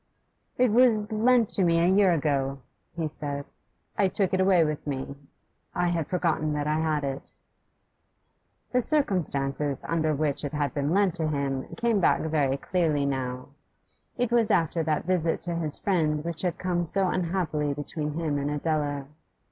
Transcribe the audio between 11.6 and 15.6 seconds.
came back very clearly now. It was after that visit to